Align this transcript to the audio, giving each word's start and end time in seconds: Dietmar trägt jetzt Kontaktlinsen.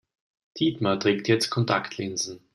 Dietmar 0.57 0.99
trägt 0.99 1.27
jetzt 1.27 1.51
Kontaktlinsen. 1.51 2.39